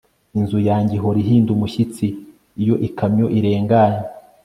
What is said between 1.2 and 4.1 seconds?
ihinda umushyitsi iyo ikamyo irenganye